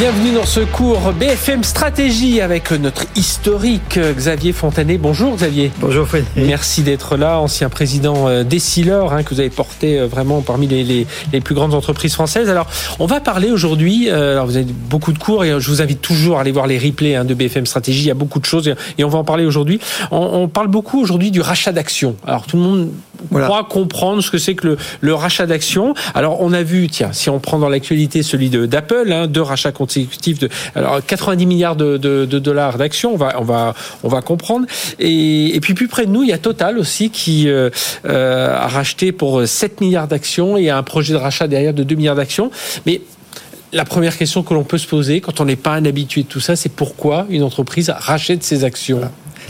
[0.00, 4.96] Bienvenue dans ce cours BFM Stratégie avec notre historique Xavier Fontanet.
[4.96, 5.70] Bonjour Xavier.
[5.78, 6.32] Bonjour Frédéric.
[6.36, 10.66] Merci d'être là, ancien président euh, d'Essilor, hein, que vous avez porté euh, vraiment parmi
[10.66, 12.48] les, les, les, plus grandes entreprises françaises.
[12.48, 12.66] Alors,
[12.98, 16.00] on va parler aujourd'hui, euh, alors vous avez beaucoup de cours et je vous invite
[16.00, 18.46] toujours à aller voir les replays hein, de BFM Stratégie, il y a beaucoup de
[18.46, 19.80] choses et on va en parler aujourd'hui.
[20.10, 22.16] On, on, parle beaucoup aujourd'hui du rachat d'actions.
[22.26, 22.90] Alors, tout le monde
[23.30, 23.46] voilà.
[23.46, 25.94] croit comprendre ce que c'est que le, le rachat d'actions.
[26.14, 29.72] Alors, on a vu, tiens, si on prend dans l'actualité celui d'Apple, hein, deux rachats
[29.98, 34.66] de alors 90 milliards de, de, dollars d'actions, on va on va on va comprendre.
[34.98, 37.70] Et, et, puis plus près de nous, il y a Total aussi qui euh,
[38.06, 41.82] euh, a racheté pour 7 milliards d'actions et a un projet de rachat derrière de
[41.82, 42.50] 2 milliards d'actions.
[42.86, 43.02] Mais
[43.72, 46.28] la première question que l'on peut se poser quand on n'est pas un habitué de
[46.28, 49.02] tout ça, c'est pourquoi une entreprise rachète ses actions?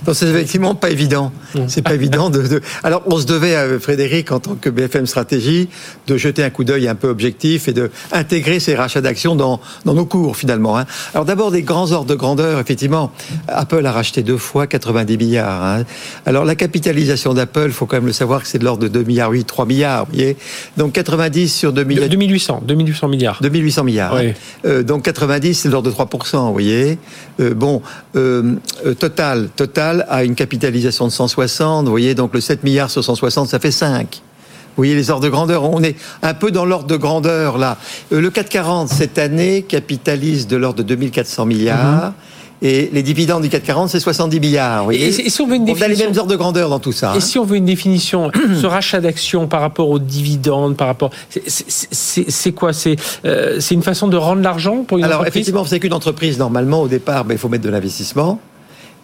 [0.04, 1.32] Donc c'est effectivement pas évident.
[1.66, 5.06] C'est pas évident de, de, Alors on se devait, à Frédéric, en tant que BFM
[5.06, 5.68] Stratégie,
[6.06, 9.60] de jeter un coup d'œil un peu objectif et de intégrer ces rachats d'actions dans,
[9.84, 10.78] dans nos cours finalement.
[10.78, 10.86] Hein.
[11.14, 12.60] Alors d'abord des grands ordres de grandeur.
[12.60, 13.12] Effectivement,
[13.48, 15.64] Apple a racheté deux fois 90 milliards.
[15.64, 15.84] Hein.
[16.26, 19.02] Alors la capitalisation d'Apple, faut quand même le savoir que c'est de l'ordre de 2
[19.02, 20.06] milliards 8, 3 milliards.
[20.06, 20.36] Vous voyez
[20.76, 22.08] Donc 90 sur 2 milliards.
[22.08, 23.38] 2800, 2800 milliards.
[23.42, 24.14] 2800 milliards.
[24.14, 24.28] Oui.
[24.28, 24.32] Hein.
[24.64, 26.98] Euh, donc 90, c'est de l'ordre de 3 vous voyez.
[27.40, 27.82] Euh, bon,
[28.16, 28.56] euh,
[28.98, 31.84] total, total a une capitalisation de 160.
[31.84, 34.06] Vous voyez, donc le 7 milliards sur 160, ça fait 5.
[34.12, 35.64] Vous voyez les ordres de grandeur.
[35.64, 37.76] On est un peu dans l'ordre de grandeur là.
[38.10, 42.06] Le 440 cette année capitalise de l'ordre de 2400 milliards.
[42.06, 42.12] Mm -hmm.
[42.62, 44.80] Et les dividendes du 440, c'est 70 milliards.
[44.80, 46.36] Vous voyez et, et si on veut une définition, on a les mêmes ordres de
[46.36, 47.12] grandeur dans tout ça.
[47.14, 47.20] Et hein.
[47.20, 48.30] si on veut une définition,
[48.60, 52.72] ce rachat d'actions par rapport aux dividendes, par rapport, c'est quoi?
[52.72, 55.40] C'est euh, c'est une façon de rendre l'argent pour une Alors, entreprise?
[55.40, 58.38] effectivement, c'est qu'une entreprise normalement au départ, ben, il faut mettre de l'investissement.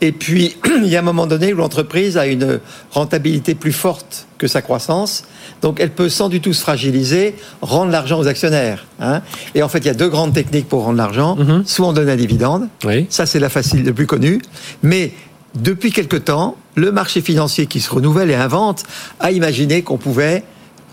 [0.01, 4.27] Et puis, il y a un moment donné où l'entreprise a une rentabilité plus forte
[4.39, 5.25] que sa croissance.
[5.63, 8.87] Donc, elle peut sans du tout se fragiliser, rendre l'argent aux actionnaires.
[9.01, 9.23] Hein.
[9.55, 11.37] Et en fait, il y a deux grandes techniques pour rendre l'argent.
[11.37, 11.67] Mm -hmm.
[11.67, 12.69] Soit on donne un dividende.
[12.85, 13.07] Oui.
[13.09, 14.41] Ça, c'est la facile, le plus connue.
[14.83, 15.13] Mais
[15.55, 18.85] depuis quelque temps, le marché financier qui se renouvelle et invente
[19.21, 20.43] a imaginé qu'on pouvait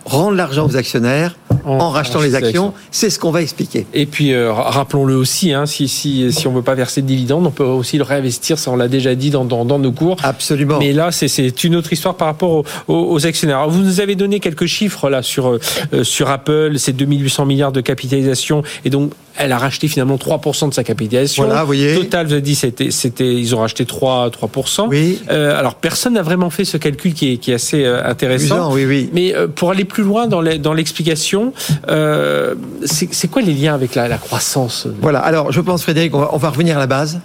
[0.06, 2.74] rendre l'argent aux actionnaires en, en rachetant les actions.
[2.92, 3.86] C'est ce qu'on va expliquer.
[3.94, 7.08] Et puis, euh, rappelons-le aussi, hein, si, si, si on ne veut pas verser de
[7.08, 9.92] dividendes, on peut aussi le réinvestir, ça on l'a déjà dit dans, dans, dans, nos
[9.92, 10.18] cours.
[10.24, 10.80] Absolument.
[10.80, 13.60] Mais là, c'est une autre histoire par rapport aux, aux, aux, actionnaires.
[13.60, 15.58] Alors, vous nous avez donné quelques chiffres là sur,
[15.94, 20.70] euh, sur Apple, c'est 2800 milliards de capitalisation, et donc elle a racheté finalement 3%
[20.70, 21.46] de sa capitalisation.
[21.46, 21.96] Voilà, vous voyez.
[21.96, 24.88] Total, vous avez dit, c'était, c'était, ils ont racheté 3, 3%.
[24.90, 25.20] Oui.
[25.32, 28.56] Euh, alors, personne n'a vraiment fait ce calcul qui est, qui est assez intéressant.
[28.56, 29.10] Amusant, oui, oui.
[29.14, 31.54] Mais pour aller plus loin dans l'explication,
[31.90, 32.56] euh,
[32.86, 36.30] c'est quoi les liens avec la, la, croissance Voilà, alors je pense Frédéric, on va,
[36.34, 37.20] on va revenir à la base.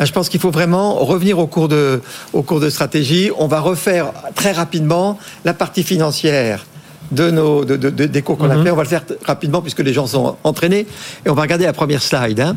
[0.00, 2.00] Je pense qu'il faut vraiment revenir au cours, de,
[2.32, 3.30] au cours de stratégie.
[3.38, 6.64] On va refaire très rapidement la partie financière
[7.10, 8.60] de nos, de, de, des cours qu'on mm -hmm.
[8.60, 8.70] a fait.
[8.70, 10.86] On va le faire rapidement puisque les gens sont entraînés.
[11.24, 12.40] Et on va regarder la première slide.
[12.40, 12.56] Hein.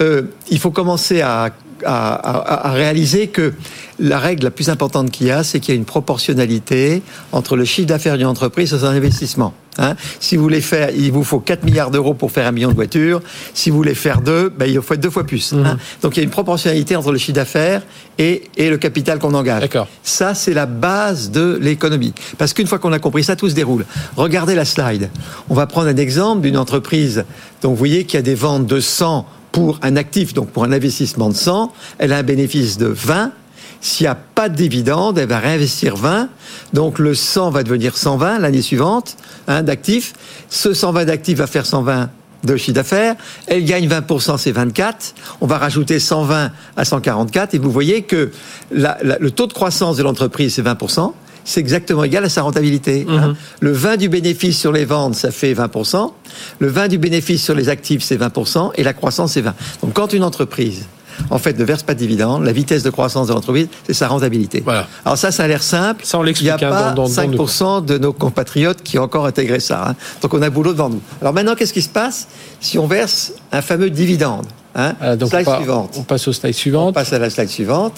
[0.00, 1.50] Euh, il faut commencer à,
[1.84, 3.54] à, à, à, réaliser que
[3.98, 7.02] la règle la plus importante qu'il y a, c'est qu'il y a une proportionnalité
[7.32, 9.54] entre le chiffre d'affaires d'une entreprise et son investissement.
[9.78, 9.94] Hein.
[10.18, 12.74] Si vous voulez faire, il vous faut 4 milliards d'euros pour faire un million de
[12.74, 13.20] voitures.
[13.54, 15.52] Si vous voulez faire deux, ben, il faut être deux fois plus.
[15.52, 15.64] Mmh.
[15.64, 15.78] Hein.
[16.02, 17.82] Donc il y a une proportionnalité entre le chiffre d'affaires
[18.18, 19.68] et, et, le capital qu'on engage.
[20.02, 22.12] Ça, c'est la base de l'économie.
[22.36, 23.86] Parce qu'une fois qu'on a compris ça, tout se déroule.
[24.16, 25.10] Regardez la slide.
[25.48, 27.24] On va prendre un exemple d'une entreprise.
[27.62, 29.26] Donc vous voyez qu'il y a des ventes de 100
[29.58, 31.72] pour un actif, donc pour un investissement de 100.
[31.98, 33.32] Elle a un bénéfice de 20.
[33.80, 36.28] S'il n'y a pas de dividende, elle va réinvestir 20.
[36.74, 39.16] Donc le 100 va devenir 120 l'année suivante
[39.48, 40.12] hein, d'actifs.
[40.48, 42.08] Ce 120 d'actifs va faire 120
[42.44, 43.16] de chiffre d'affaires.
[43.48, 45.14] Elle gagne 20%, c'est 24.
[45.40, 47.54] On va rajouter 120 à 144.
[47.54, 48.30] Et vous voyez que
[48.70, 51.14] le taux de croissance de l'entreprise, c'est 20%.
[51.48, 53.06] C'est exactement égal à sa rentabilité.
[53.08, 53.14] Mhm.
[53.16, 53.36] Hein.
[53.60, 56.12] Le 20 du bénéfice sur les ventes, ça fait 20%.
[56.58, 58.72] Le 20 du bénéfice sur les actifs, c'est 20%.
[58.74, 59.54] Et la croissance, c'est 20.
[59.82, 60.84] Donc quand une entreprise
[61.30, 62.44] en fait, ne verse pas de dividendes.
[62.44, 64.60] La vitesse de croissance de l'entreprise, c'est sa rentabilité.
[64.62, 64.86] Voilà.
[65.04, 66.04] Alors ça, ça a l'air simple.
[66.04, 69.02] Ça, on Il n'y a hein, pas dans, dans, 5% de nos compatriotes qui ont
[69.02, 69.88] encore intégré ça.
[69.88, 69.94] Hein.
[70.22, 71.00] Donc on a boulot devant nous.
[71.20, 72.28] Alors maintenant, qu'est-ce qui se passe
[72.60, 74.94] si on verse un fameux dividende Hein?
[75.02, 75.94] Euh, donc slide on, suivante.
[75.98, 76.90] on passe au slide suivante.
[76.90, 77.94] On passe à la slide suivante.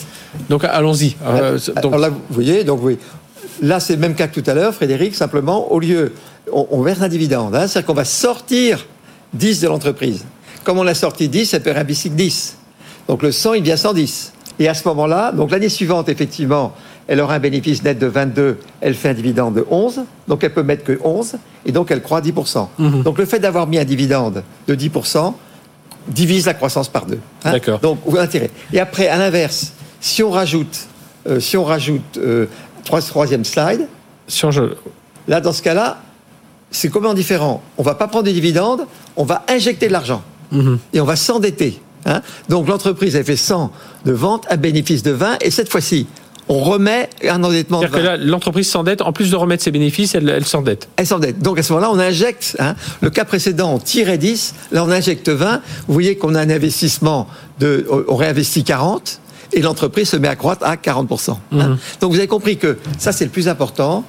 [0.49, 1.15] Donc allons-y.
[1.27, 1.93] Euh, donc...
[1.93, 2.97] Alors là, vous voyez, donc oui.
[3.63, 5.15] Là, c'est le même cas que tout à l'heure, Frédéric.
[5.15, 6.13] Simplement, au lieu,
[6.53, 7.55] on, on verse un dividende.
[7.55, 8.87] Hein, C'est-à-dire qu'on va sortir
[9.35, 10.25] 10 de l'entreprise.
[10.65, 12.57] Comme on a sorti 10, ça peut être un bicycle 10.
[13.09, 14.33] Donc le 100, il devient 110.
[14.59, 16.75] Et à ce moment-là, donc l'année suivante, effectivement,
[17.09, 20.53] elle aura un bénéfice net de 22, elle fait un dividende de 11, donc elle
[20.53, 22.69] peut mettre que 11, et donc elle croît 10%.
[22.79, 23.03] Mhm.
[23.03, 25.35] Donc le fait d'avoir mis un dividende de 10%
[26.09, 27.21] divise la croissance par deux.
[27.45, 27.53] Hein.
[27.53, 27.81] D'accord.
[27.81, 28.51] Donc, vous intérêt.
[28.73, 30.87] Et après, à l'inverse, si on rajoute,
[31.27, 32.47] euh, si on rajoute euh,
[32.83, 33.89] troisième slide,
[34.43, 34.51] on...
[35.29, 35.99] là, dans ce cas-là,
[36.71, 38.87] c'est comment différent On va pas prendre des dividendes,
[39.17, 40.23] on va injecter de l'argent
[40.53, 40.79] mhm.
[40.93, 41.81] et on va s'endetter.
[42.07, 42.23] Hein.
[42.49, 43.73] Donc l'entreprise a fait 100
[44.05, 46.07] de ventes à bénéfice de 20 et cette fois-ci,
[46.49, 47.81] on remet un endettement.
[47.81, 50.89] C'est-à-dire que là, l'entreprise s'endette, en plus de remettre ses bénéfices, elle, s'endette.
[50.97, 51.39] Elle s'endette.
[51.39, 52.57] Donc à ce moment-là, on injecte.
[52.59, 55.61] Hein, le cas précédent, on tirait 10, là on injecte 20.
[55.87, 57.29] Vous voyez qu'on a un investissement
[57.61, 59.21] de, on réinvestit 40
[59.53, 61.31] et l'entreprise se met à croître à 40%.
[61.31, 61.37] Hein.
[61.51, 61.79] Mhm.
[62.01, 64.05] Donc vous avez compris que ça c'est le plus important.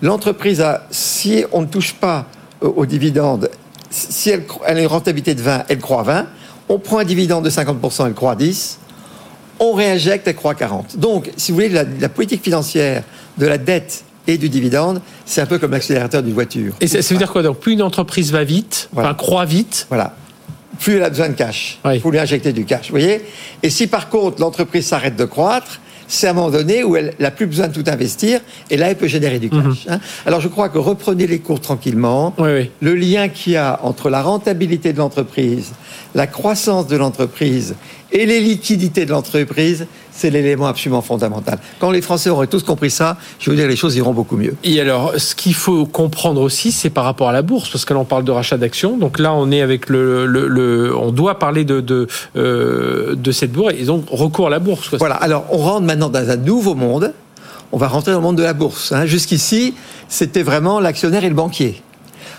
[0.00, 2.26] L'entreprise a, si on ne touche pas
[2.60, 3.50] aux dividendes,
[3.90, 6.26] si elle, elle a une rentabilité de 20, elle croît 20.
[6.68, 8.78] On prend un dividende de 50%, elle croît 10
[9.62, 10.98] on réinjecte, elle croît 40.
[10.98, 13.04] Donc, si vous voulez, la, politique financière
[13.38, 16.74] de la dette et du dividende, c'est un peu comme l'accélérateur d'une voiture.
[16.80, 17.42] Et ça, veut dire quoi?
[17.42, 19.86] Donc, plus une entreprise va vite, enfin, croît vite.
[19.88, 20.16] Voilà.
[20.82, 21.78] Plus elle a besoin de cash.
[21.92, 22.86] Il faut lui injecter du cash.
[22.86, 23.22] Vous voyez
[23.62, 27.14] Et si par contre l'entreprise s'arrête de croître, c'est à un moment donné où elle
[27.18, 29.60] n'a plus besoin de tout investir, et là, elle peut générer du cash.
[29.60, 29.76] Mhm.
[29.88, 30.00] Hein.
[30.26, 32.34] Alors, je crois que reprenez les cours tranquillement.
[32.38, 35.72] Le lien qu'il y a entre la rentabilité de l'entreprise,
[36.14, 37.76] la croissance de l'entreprise
[38.10, 41.58] et les liquidités de l'entreprise, c'est l'élément absolument fondamental.
[41.80, 44.54] Quand les Français auraient tous compris ça, je veux dire, les choses iront beaucoup mieux.
[44.62, 47.94] Et alors, ce qu'il faut comprendre aussi, c'est par rapport à la bourse, parce que
[47.94, 48.96] là, on parle de rachat d'actions.
[48.96, 52.06] Donc là, on est avec le, le, on doit parler de de,
[52.36, 54.94] euh, de cette bourse et donc recours à la bourse.
[54.98, 55.16] Voilà.
[55.16, 57.12] Alors, on rentre maintenant dans un nouveau monde.
[57.72, 58.92] On va rentrer dans le monde de la bourse.
[58.92, 59.06] Hein.
[59.06, 59.74] Jusqu'ici,
[60.08, 61.82] c'était vraiment l'actionnaire et le banquier.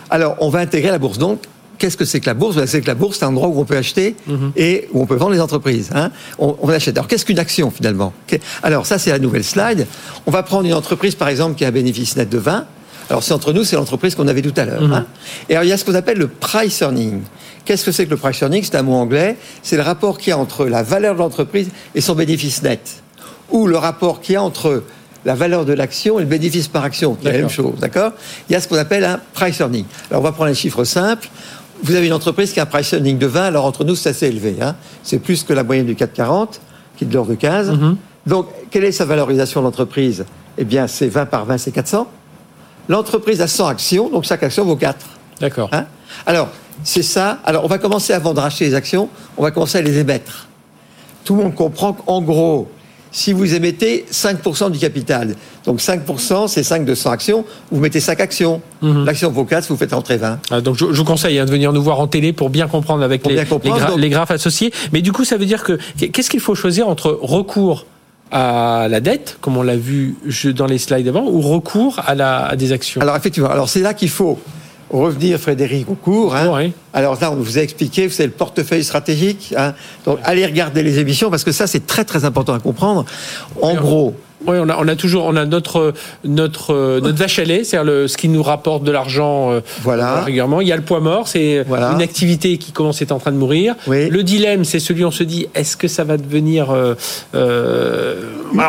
[0.09, 1.17] Alors, on va intégrer la bourse.
[1.17, 1.39] Donc,
[1.77, 2.63] qu'est-ce que c'est que la bourse?
[2.65, 4.51] C'est que la bourse, c'est un endroit où on peut acheter mhm.
[4.55, 5.89] et où on peut vendre les entreprises.
[5.93, 6.11] Hein.
[6.39, 6.97] on, on, achète.
[6.97, 8.13] Alors, qu'est-ce qu'une action finalement?
[8.61, 9.87] Alors, ça, c'est la nouvelle slide.
[10.25, 12.65] On va prendre une entreprise, par exemple, qui a un bénéfice net de 20.
[13.09, 14.81] Alors, c'est entre nous, c'est l'entreprise qu'on avait tout à l'heure.
[14.81, 14.93] Mhm.
[14.93, 15.05] Hein.
[15.49, 17.21] Et alors, il y a ce qu'on appelle le price earning.
[17.65, 18.63] Qu'est-ce que c'est que le price earning?
[18.63, 19.37] C'est un mot anglais.
[19.61, 23.03] C'est le rapport qu'il y a entre la valeur de l'entreprise et son bénéfice net.
[23.51, 24.83] Ou le rapport qu'il y a entre
[25.25, 28.11] la valeur de l'action et le bénéfice par action, c'est la même chose, d'accord?
[28.49, 29.85] Il y a ce qu'on appelle un price earning.
[30.09, 31.29] Alors on va prendre un chiffre simple
[31.83, 34.09] vous avez une entreprise qui a un price earning de 20, alors entre nous, c'est
[34.09, 34.56] assez élevé.
[34.62, 34.75] Hein.
[35.03, 36.62] C'est plus que la moyenne du 440,
[36.97, 37.71] qui est de l'ordre de 15.
[37.71, 37.97] Mhm.
[38.25, 40.25] Donc, quelle est sa valorisation d'entreprise
[40.57, 42.07] Eh bien, c'est 20 par 20, c'est 400.
[42.88, 45.06] L'entreprise a 100 actions, donc chaque action vaut 4.
[45.41, 45.69] D'accord.
[45.74, 45.85] Hein?
[46.25, 46.50] Alors,
[46.83, 47.39] c'est ça.
[47.44, 50.47] Alors, on va commencer, avant de racheter les actions, on va commencer à les émettre.
[51.25, 52.69] Tout le monde comprend qu'en gros,
[53.13, 55.36] si vous émettez 5% du capital.
[55.65, 57.45] Donc 5%, c'est 5 de 100 actions.
[57.71, 58.62] Vous mettez 5 actions.
[58.81, 59.06] Mhm.
[59.06, 60.39] L'action vaut 4, vous faites entrer 20.
[60.51, 63.04] Ah, donc je, vous conseille hein, de venir nous voir en télé pour bien comprendre
[63.04, 63.45] avec les,
[63.98, 64.74] les, graphes associés.
[64.92, 67.86] Mais du coup, ça veut dire que qu'est-ce qu'il faut choisir entre recours
[68.31, 70.15] à la dette, comme on l'a vu
[70.56, 73.00] dans les slides avant, ou recours à, la, à des actions?
[73.00, 74.39] Alors effectivement, alors c'est là qu'il faut
[75.01, 76.35] revenir, Frédéric, au cours.
[76.35, 76.71] Hein.
[76.93, 79.53] Alors là, on vous a expliqué, c'est le portefeuille stratégique.
[79.57, 79.73] Hein.
[80.05, 83.05] Donc, allez regarder les émissions parce que ça, c'est très très important à comprendre.
[83.61, 84.15] En gros,
[84.47, 85.93] oui, on a, on a toujours, on a notre
[86.23, 90.21] notre notre vache à lait, c'est-à-dire ce qui nous rapporte de l'argent euh, voilà.
[90.21, 90.61] régulièrement.
[90.61, 93.31] Il y a le poids mort, c'est une activité qui commence à être en train
[93.31, 93.75] de mourir.
[93.87, 96.95] Le dilemme, c'est celui où on se dit, est-ce que ça va devenir euh,
[97.35, 98.21] euh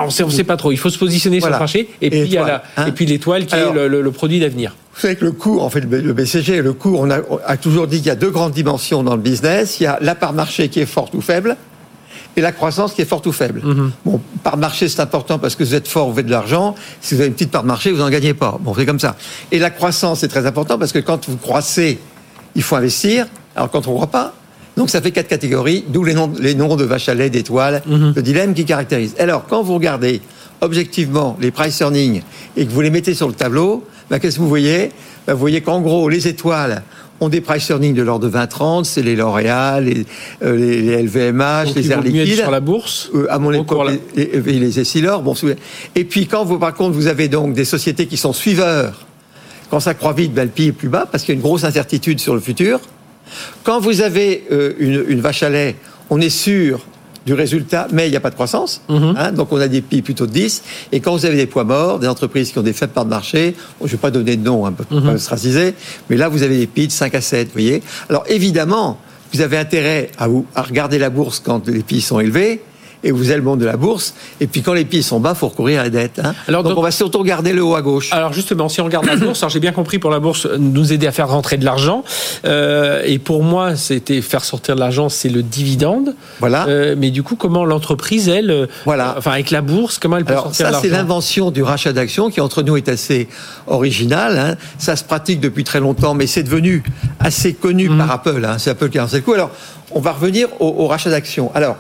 [0.06, 0.72] on sait, on sait pas trop.
[0.72, 1.88] Il faut se positionner sur le marché.
[2.00, 2.86] Et, puis il y a la, hein.
[2.86, 4.74] et puis l'étoile qui est le, le, produit d'avenir.
[4.94, 7.56] Vous savez que le cours, en fait, le BCG, le cours, on a, on a
[7.56, 9.80] toujours dit qu'il y a deux grandes dimensions dans le business.
[9.80, 11.56] Il y a la part marché qui est forte ou faible
[12.36, 13.60] et la croissance qui est forte ou faible.
[13.64, 13.92] Mhm.
[14.04, 16.74] Bon, part de marché, c'est important parce que vous êtes fort, vous faites de l'argent.
[17.00, 18.58] Si vous avez une petite part de marché, vous n'en gagnez pas.
[18.60, 19.16] Bon, c'est comme ça.
[19.52, 21.98] Et la croissance, c'est très important parce que quand vous croissez,
[22.54, 23.26] il faut investir.
[23.56, 24.34] Alors quand on ne croit pas,
[24.76, 27.82] donc ça fait quatre catégories, d'où les noms, les noms de vaches à lait, d'étoiles,
[27.86, 28.12] mhm.
[28.12, 29.14] de dilemme qui caractérisent.
[29.18, 30.20] Alors quand vous regardez
[30.60, 32.22] objectivement les price earnings
[32.56, 34.90] et que vous les mettez sur le tableau, ben, qu'est-ce que vous voyez
[35.26, 36.82] ben, Vous voyez qu'en gros, les étoiles,
[37.20, 40.04] ont des price earnings de l'ordre de 20-30, c'est les L'Oréal, les,
[40.42, 42.40] euh, les, LVMH, les Air Liquide.
[42.40, 45.22] sur la bourse euh, À mon époque, les, les, les Essilor.
[45.22, 45.34] Bon,
[45.94, 49.06] et puis quand vous, par contre, vous avez donc des sociétés qui sont suiveurs,
[49.70, 51.42] quand ça croît vite, ben, le pied est plus bas parce qu'il y a une
[51.42, 52.80] grosse incertitude sur le futur.
[53.62, 55.76] Quand vous avez euh, une, une vache à lait,
[56.10, 56.84] on est sûr
[57.26, 58.82] du résultat, mais il n'y a pas de croissance.
[58.88, 59.14] Mhm.
[59.16, 60.62] Hein, donc on a des PIB plutôt de 10.
[60.92, 63.10] Et quand vous avez des poids morts, des entreprises qui ont des faibles parts de
[63.10, 65.16] marché, je ne vais pas donner de nom, un peu mm
[66.10, 67.82] mais là vous avez des PIB de 5 à 7, vous voyez.
[68.08, 68.98] Alors évidemment,
[69.32, 72.62] vous avez intérêt à, vous, à regarder la bourse quand les PIB sont élevés
[73.04, 74.14] et vous avez le monde de la bourse.
[74.40, 76.20] Et puis quand les pieds sont bas, faut recourir à la dette.
[76.24, 76.34] Hein.
[76.48, 78.10] Alors, donc, on va surtout regarder le haut à gauche.
[78.12, 80.92] Alors justement, si on regarde la bourse, alors j'ai bien compris pour la bourse nous
[80.92, 82.02] aider à faire rentrer de l'argent.
[82.44, 86.14] Euh, et pour moi, c'était faire sortir de l'argent, c'est le dividende.
[86.40, 86.66] Voilà.
[86.66, 89.14] Euh, mais du coup, comment l'entreprise, elle, euh, voilà.
[89.18, 90.82] enfin avec la bourse, comment elle peut sortir de l'argent?
[90.82, 93.28] Ça, c'est l'invention du rachat d'actions qui entre nous est assez
[93.66, 94.38] original.
[94.38, 94.56] Hein.
[94.78, 96.82] Ça se pratique depuis très longtemps, mais c'est devenu
[97.20, 97.98] assez connu mmh.
[97.98, 98.44] par Apple.
[98.44, 98.56] Hein.
[98.58, 99.34] C'est Apple qui a lancé le coup.
[99.34, 99.50] Alors,
[99.92, 101.50] on va revenir au, au rachat d'actions.
[101.54, 101.76] Alors.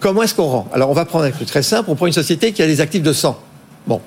[0.00, 1.90] Comment est-ce qu'on rend Alors, on va prendre un truc très simple.
[1.90, 3.38] On prend une société qui a des actifs de 100.
[3.86, 4.00] Bon.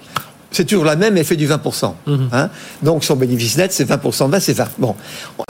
[0.52, 1.94] C'est toujours la même, elle fait du 20%.
[2.08, 2.30] Mhm.
[2.32, 2.50] Hein.
[2.84, 4.70] Donc, son bénéfice net, c'est 20% de base, c'est 20.
[4.78, 4.96] Bon.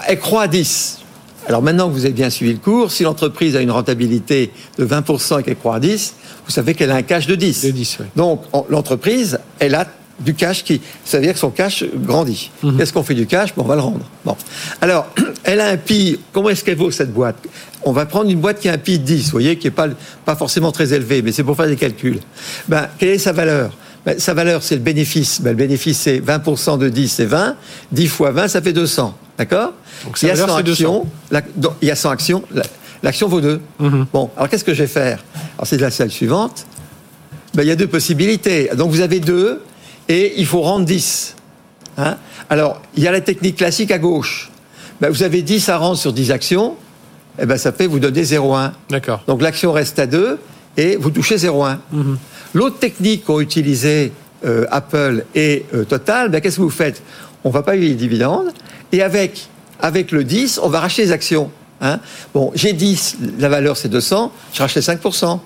[0.07, 1.00] Elle croît à 10.
[1.48, 4.86] Alors maintenant que vous avez bien suivi le cours, si l'entreprise a une rentabilité de
[4.86, 6.13] 20% et qu'elle croît à 10,
[6.45, 7.65] vous savez qu'elle a un cash de 10.
[7.65, 8.05] De 10 oui.
[8.15, 9.88] Donc l'entreprise, elle a
[10.23, 12.51] du cash qui, ça veut dire que son cash grandit.
[12.63, 12.77] Mhm.
[12.77, 13.53] Qu'est-ce qu'on fait du cash?
[13.55, 14.05] Bon, On va le rendre.
[14.25, 14.35] Bon.
[14.81, 15.07] Alors,
[15.43, 16.19] elle a un PI.
[16.31, 17.37] Comment est-ce qu'elle vaut cette boîte?
[17.83, 19.71] On va prendre une boîte qui a un PI de 10, vous voyez, qui n'est
[19.71, 19.87] pas,
[20.25, 22.19] pas forcément très élevé, mais c'est pour faire des calculs.
[22.67, 23.71] Ben, quelle est sa valeur?
[24.05, 25.41] Ben, Sa valeur, c'est le bénéfice.
[25.41, 27.55] Ben, le bénéfice, c'est 20% de 10, c'est 20.
[27.91, 29.15] 10 fois 20, ça fait 200.
[29.37, 29.73] D'accord?
[30.21, 31.07] Il, y a 100 actions,
[31.81, 32.43] il y a 100 actions.
[33.03, 33.59] L'action vaut 2.
[33.79, 34.05] Mhm.
[34.13, 35.23] Bon, alors qu'est-ce que je vais faire?
[35.57, 36.67] Alors, c'est la salle suivante.
[37.53, 38.69] Ben, il y a deux possibilités.
[38.75, 39.61] Donc, vous avez deux
[40.08, 41.36] et il faut rendre 10.
[41.98, 42.17] Hein
[42.50, 44.51] Alors, il y a la technique classique à gauche.
[45.00, 46.75] Ben, vous avez 10 à rendre sur 10 actions,
[47.39, 48.72] et eh ben, ça fait vous donner 0,1.
[48.89, 49.24] D'accord.
[49.27, 50.38] Donc l'action reste à 2
[50.77, 51.77] et vous touchez 0,1.
[51.91, 52.17] Mhm.
[52.53, 54.12] L'autre technique qu'ont utilisé
[54.46, 57.01] euh, Apple et euh, Total, ben, qu'est-ce que vous faites?
[57.43, 58.51] On ne va pas payer les dividendes
[58.91, 59.48] et avec,
[59.79, 61.50] avec le 10, on va racheter les actions.
[61.79, 62.00] Hein
[62.34, 65.39] bon, j'ai 10, la valeur c'est 200, je rachète 5%.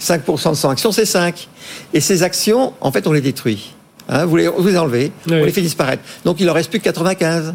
[0.00, 1.48] 5% de 100 actions, c'est 5.
[1.92, 3.74] Et ces actions, en fait, on les détruit.
[4.08, 6.02] Hein, vous, les, vous enlevez, on les fait disparaître.
[6.24, 7.54] Donc il en reste plus que 95.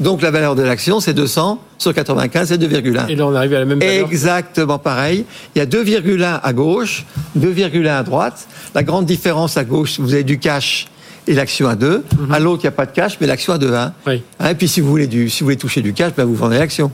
[0.00, 3.08] Donc la valeur de l'action, c'est 200 sur 95, c'est 2,1.
[3.08, 4.06] Et là, on arrive à la même valeur.
[4.06, 5.24] Exactement pareil.
[5.54, 7.04] Il y a 2,1 à gauche,
[7.38, 8.48] 2,1 à droite.
[8.74, 10.86] La grande différence à gauche, vous avez du cash
[11.26, 12.02] et l'action à 2.
[12.18, 12.32] Mhm.
[12.32, 13.74] À l'autre, il n'y a pas de cash, mais l'action à 2.
[13.74, 13.92] Hein.
[14.06, 14.22] Oui.
[14.40, 16.34] Hein, et puis, si vous voulez, du, si vous voulez toucher du cash, ben, vous
[16.34, 16.90] vendez l'action.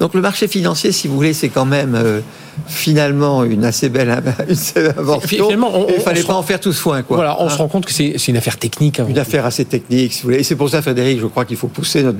[0.00, 2.20] Donc, le marché financier, si vous voulez, c'est quand même euh,
[2.66, 4.10] finalement une assez belle,
[4.98, 5.50] invention.
[5.50, 7.02] il ne fallait pas en faire tout ce foin.
[7.02, 7.16] Quoi.
[7.16, 7.58] Voilà, on se hein.
[7.58, 9.00] rend compte que c'est une affaire technique.
[9.08, 10.40] Une affaire assez technique, si vous voulez.
[10.40, 12.18] Et c'est pour ça, Frédéric, je crois qu'il faut pousser notre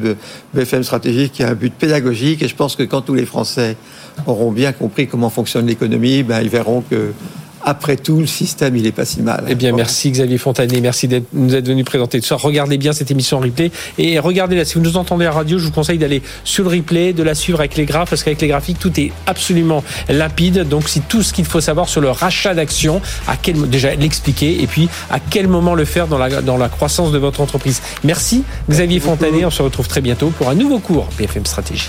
[0.54, 2.42] BFM stratégique qui a un but pédagogique.
[2.42, 3.76] Et je pense que quand tous les Français
[4.26, 7.12] auront bien compris comment fonctionne l'économie, ben, ils verront que
[7.64, 9.44] après tout, le système, il est pas si mal.
[9.48, 12.36] Eh bien, merci Xavier Fontanet, merci de nous être venu présenter tout ça.
[12.36, 14.64] Regardez bien cette émission en replay et regardez-la.
[14.64, 17.22] Si vous nous entendez à la radio, je vous conseille d'aller sur le replay, de
[17.22, 20.68] la suivre avec les graphes, parce qu'avec les graphiques, tout est absolument limpide.
[20.68, 24.62] Donc, c'est tout ce qu'il faut savoir sur le rachat d'actions, à quel déjà l'expliquer
[24.62, 27.82] et puis à quel moment le faire dans la, dans la croissance de votre entreprise.
[28.04, 29.44] Merci Xavier Fontanet.
[29.44, 31.88] On se retrouve très bientôt pour un nouveau cours BFM Stratégie.